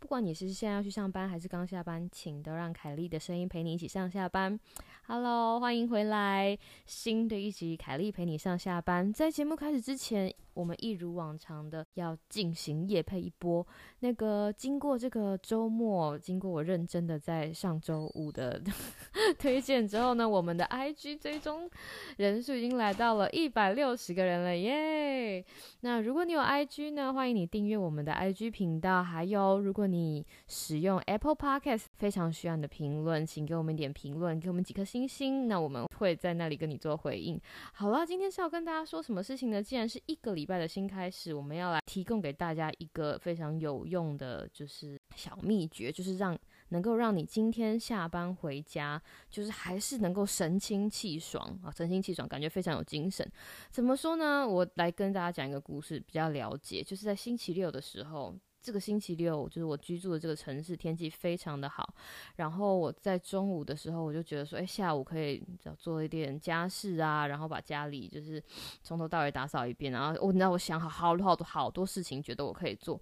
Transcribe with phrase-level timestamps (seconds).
[0.00, 4.58] 不管你是现在要去上班还是刚下班，请都让凯莉的声音陪你一起上下班。
[5.06, 9.12] Hello，欢迎回来，新的一集凯莉陪你上下班。
[9.12, 10.32] 在节目开始之前。
[10.58, 13.64] 我们一如往常的要进行夜配一波。
[14.00, 18.60] 那个经过这个周末，经过我认真的在上周五的
[19.38, 21.70] 推荐之后呢，我们的 IG 追踪
[22.16, 25.44] 人数已经来到了一百六十个人了耶！
[25.82, 29.02] 那如果你有 IG 呢，欢迎你订阅我们的 IG 频道。
[29.02, 37.40] 还有，如果你使用 Apple Podcast，非常需要你的评论，请给我们一点评论，给我们几颗星星，那我们会在那里跟你做回应。
[37.74, 39.62] 好了，今天是要跟大家说什么事情呢？
[39.62, 46.36] 既然是一个礼拜的新开始，我们要来提供给大家一个非常有用的，就是小秘诀，就是让
[46.70, 53.30] 能够让你今天下班回家，就是还是能够神清气爽啊，神清气爽，感觉非常有精神。
[53.70, 54.48] 怎么说呢？
[54.48, 58.34] 我来跟大家讲一个故事，比较了解，就是在星期六的时候。
[58.60, 61.94] 这个星期六就是我居住的这个城市天气非常的好，
[62.36, 65.42] 然后我在中午的时候我就觉得说，哎，下午可以
[65.78, 68.42] 做一点家事啊，然后把家里就是
[68.82, 73.00] 从头到尾打扫一遍，然后我你知道我想好好多好多好多事情，觉得我可以做，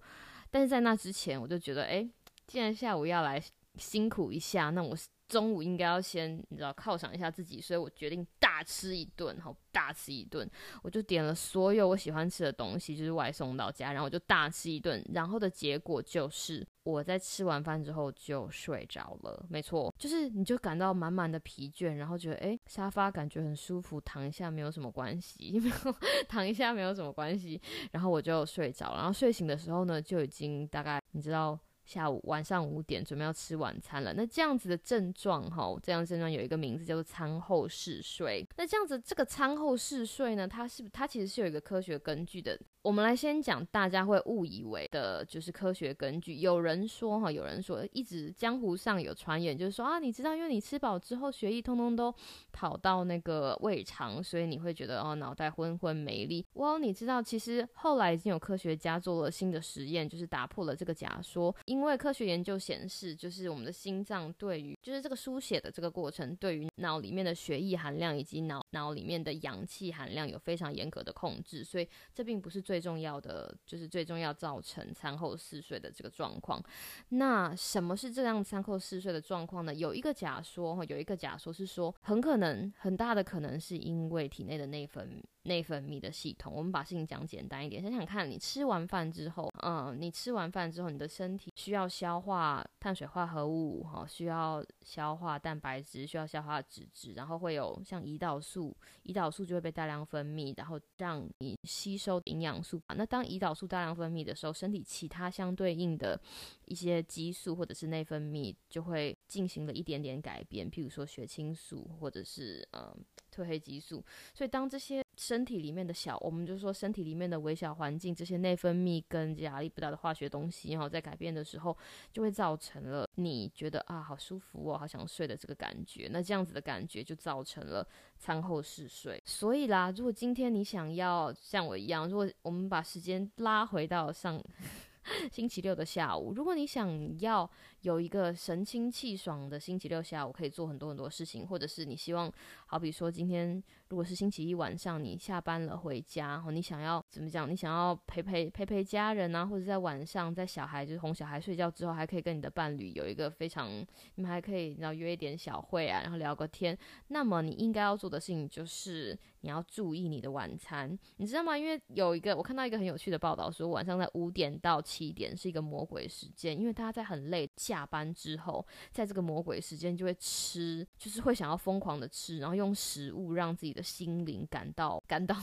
[0.49, 2.07] 但是在那之前我就觉得，哎，
[2.45, 3.41] 既然下午要来
[3.75, 4.95] 辛苦一下，那我。
[5.27, 10.49] 中午应该要先你知道犒赏一下自己，所以我决定大吃一顿，好大吃一顿。
[10.81, 15.03] 我就点了所有我喜欢吃的东西，就是外送到家，然后我就大吃一顿。
[15.13, 19.45] 然后的结果就是我在吃完饭之后就睡着了。
[19.49, 25.61] 没错，就是你就感到满满的疲倦，然后觉得诶沙发感觉很舒服，躺一下没有什么关系，
[26.29, 27.61] 躺一下没有什么关系。
[27.91, 31.59] 然后我就睡着，然后睡醒的时候呢，就已经大概你知道。
[31.87, 38.45] 下午晚上五点准备要吃晚餐了，那这样子的症状哈，这样症状有一个名字叫做餐后嗜睡。
[38.57, 42.59] 那这样子这个餐后嗜睡呢，它是它其实是有一个科学根据的。
[42.83, 46.35] 我们来先讲大家会误以为的就是科学根据。
[46.35, 52.13] 有人说哈，有人说一直江湖上有传言，就是说啊，你知道，因为你吃饱之后血液通通都
[52.53, 56.45] 跑到那个胃肠，所以你会觉得哦脑袋昏昏没力。
[56.53, 61.53] 哇，你知道其实后来已经有科学家做了新的实验，就是打破了这个假说。
[61.65, 72.81] 因因为科学研究显示，就是我们的心脏对于就是这个书写的这个过程，对于脑里面的血液含量以及脑脑里面的氧气含量有非常严格的控制，所以这并不是最。
[72.87, 76.63] 重要的就是最重要造成餐后嗜睡的这个状况。
[77.09, 79.75] 那什么是这样餐后嗜睡的状况呢？
[79.75, 86.53] 有一个假说哈，有一个假说是说，很可能很大的可能是因为体内的内分内分泌的系统。
[86.53, 98.75] 我们把事情讲简单一点，想想看，你吃完饭之后，嗯，你吃完饭之后，你的身体需要消化碳水化合物哈，需要消化蛋白质，需要消化脂质，然后会有像胰岛素，
[99.05, 102.61] 胰岛素就会被大量分泌，然后让你吸收营养。
[102.61, 106.19] 素那当胰岛素大量分泌的时候，身体其他相对应的
[106.65, 112.93] 一些激素或者是内分泌就会进行了一点点改变，譬如说血清素或者是呃
[113.33, 114.03] 褪黑激素。
[114.33, 121.75] 所以当这些身体里面的小，我们就说身体里面的微小环境，这些内分泌跟压力不大的化学东西，然后在改变的时候，
[122.13, 126.07] 就会造成了你觉得啊好舒服哦，好想睡的这个感觉。
[126.11, 127.87] 那这样子的感觉就造成了
[128.19, 129.21] 餐后嗜睡。
[129.25, 134.39] 所以啦，如果今天你想要像我一样，如果我们把时间拉回到上
[135.31, 137.49] 星期六的下午，如果你想要。
[137.87, 142.29] 有一个神清气爽的星期六下午，可以做很多很多事情，或者是你希望，
[142.65, 147.49] 好比说今天如果是星期一晚上，你下班了回家，后你想要怎么讲？
[147.49, 153.69] 你想要陪陪陪陪家人啊，或者在晚上在小孩就是哄小孩睡觉之后，还可以跟你的伴侣有一个非常，
[154.15, 156.77] 你们还可以然后约一点小会啊，然后聊个天。
[157.07, 161.57] 那么你应该要做的事情就是你要注意你的晚餐，你知道吗？
[161.57, 167.76] 因为有一个我看到一个很有趣的报道说，晚上在五点到七点是一个魔鬼时间，因为大家在很累下。
[167.77, 175.35] 下班之后，在这个魔鬼时间就会吃，就是会想要疯狂的吃，然后用食物让自己的心灵感到感到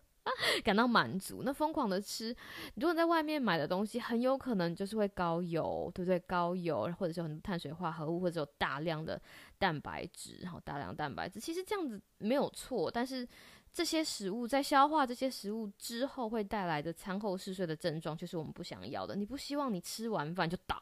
[0.62, 1.40] 感到满足。
[1.42, 2.36] 那疯狂的吃，
[2.74, 6.18] 如果在外面买的东西，很有可能就是会高油，对不对？
[6.20, 9.20] 高油，或者是很多碳水化合物，或者有大量的
[9.58, 11.40] 蛋白质，然后大量蛋白质。
[11.40, 13.26] 其实这样子没有错，但是
[13.72, 19.14] 这些食物在消化这些食物之后会带来的餐后嗜睡的症状，就是我们不想要的。
[19.14, 20.76] 你不希望你吃完饭就倒，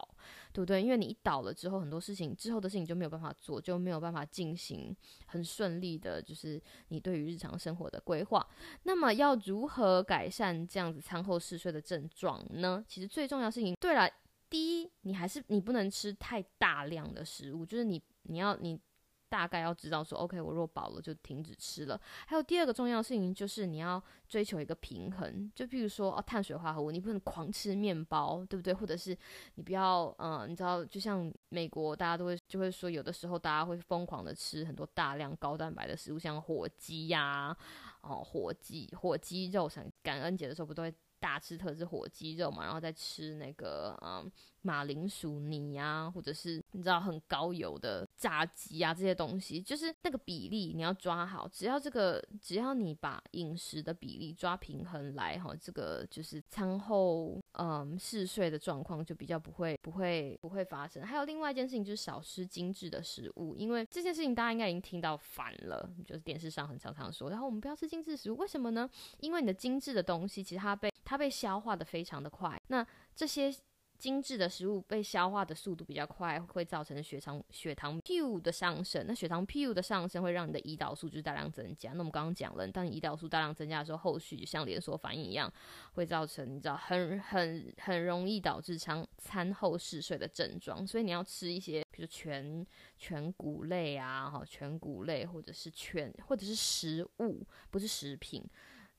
[0.51, 0.81] 对不对？
[0.81, 4.95] 因为你一倒了之后，很多事情之后的事情就没有办法做，就没有办法进行
[5.27, 8.45] 很顺利的，就是你对于日常生活的规划。
[8.83, 12.83] 那么要如何改善这样子餐后嗜睡的症状呢？
[12.87, 14.09] 其实最重要事情，对了，
[14.49, 18.79] 第一，你还是你不能吃太大量的食物，就是你你要你。
[19.29, 21.99] 大概要知道说，OK，我若饱了就停止吃了。
[22.27, 28.73] 还有第二个重要事情就是你要追求一个平衡，就比如说哦，碳水化合物你不能狂吃面包，对不对？
[28.73, 29.15] 或者是
[29.55, 37.55] 你不要，嗯，你知道，就像美国大家都会就会说，有的时候大家会疯狂的吃很多大量高蛋白的食物，像火鸡呀，
[38.01, 44.31] 哦，火鸡火鸡肉，像感恩节的时候不都会大吃特吃火鸡肉嘛，然后再吃那个，嗯。
[44.61, 51.47] 马铃薯泥啊，或者是你知道很高油的炸鸡啊，这些东西就是那个比例你要抓好。
[51.47, 61.03] 只要这个，只要你把饮食的比例抓平衡来哈，这个就是餐后嗯嗜睡的状况就比较不会不会不会发生。
[61.03, 68.89] 还有另外一件事情就是少吃精致的食物，因为这件事情大家应该已经听到烦了，就是电视上很常常说，然后我们不要吃精致食物，为什么呢？
[69.21, 72.85] 因为你的精致的东西其实它被它被消化的非常的快，那
[73.15, 73.51] 这些。
[73.99, 79.03] 精致的食物被消化的速度比较快，会造成血糖血糖 P U 的上升。
[79.05, 81.91] 那血糖 P U 的上升会让你的胰岛素就大量增加。
[81.91, 85.51] 那我们刚刚讲了，当你胰岛素大量增加的时候，后续就像连锁反应一样，
[85.95, 90.87] 会造成你知道很很很容易导致餐餐后嗜睡的症状。
[90.87, 92.65] 所以你要吃一些，比如全
[92.97, 98.41] 全谷类啊，哈，全谷类或者是全或者是食物，不是食品。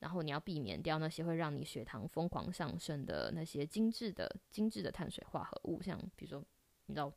[0.01, 6.43] 然后你要避免掉那些会让你血糖疯狂上升的那些精致的精致的碳水化合物，像比如说
[6.87, 7.13] 你知道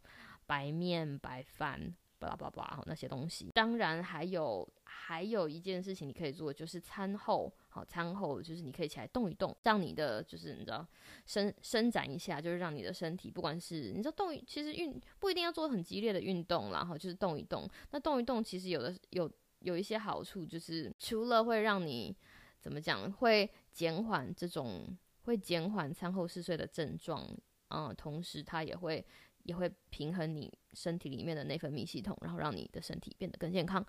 [0.46, 3.50] 白面白饭巴拉巴拉那些东西。
[3.54, 10.86] 当然还有还有一件事情你可以做，就是餐后好餐后就是你可以起来动一动，让你的就是你知道
[11.24, 17.66] 伸伸展一下，就是让你的身体不管是你知道动，其实运不一定要做很激烈的运动，然后就是动一动。
[17.92, 22.14] 那动一动其实有的有有一些好处，就是除了会让你
[22.64, 27.28] 怎么讲会减缓这种会减缓餐后嗜睡的症状，
[27.68, 29.04] 嗯，同时它也会
[29.42, 33.86] 也会平衡你身体里面的内分泌系统，然后让你的身体变得更健康。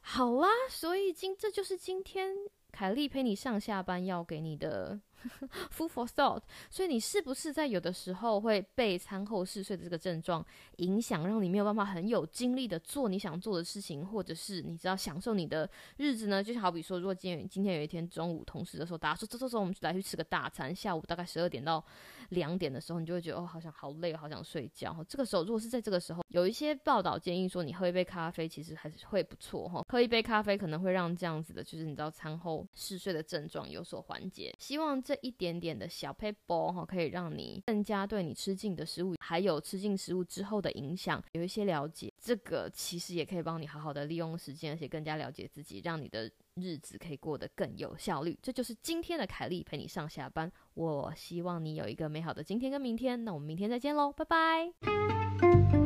[0.00, 2.34] 好啊，所以今这就是今天
[2.72, 5.00] 凯莉陪你上下班要给你的。
[5.70, 10.44] Food for thought，所以你是不是在有的时候会被餐后嗜睡的这个症状
[10.76, 15.68] 影响，让你没有办法很有精力的做你想做的事情，或者是你知道享受你的
[15.98, 16.42] 日子呢？
[16.42, 21.84] 就好比说，如果今天今天有一天中午同事的时候，大家说走走走，我们来去吃个大餐，下午大概十二点到
[22.30, 25.04] 两点的时候，你就会觉得哦，好像好累，好想睡觉。
[25.06, 29.84] 这个时候，如果是在这个时候，有一些报道建议说，你喝一杯咖啡其实还是会不错哈。
[29.88, 34.54] 喝一杯咖啡可能会让这样子的，就是你知道餐后嗜睡的症状有所缓解。
[34.58, 34.98] 希望。
[35.10, 42.12] 这一点点的小 paper 哈，可以让你更加对你吃进的食物，还有吃进食物之后的影响有一些了解。
[42.16, 48.38] 这个其实也可以帮你好好的利用时间，而且更加了解自己，让你的日子可以过得更有效率。
[48.40, 50.48] 这就是今天的凯莉陪你上下班。
[50.74, 53.24] 我希望你有一个美好的今天跟明天。
[53.24, 55.79] 那我们明天再见喽，拜拜。